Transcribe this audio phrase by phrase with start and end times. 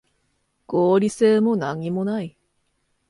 [0.65, 2.35] 合理性もなにもない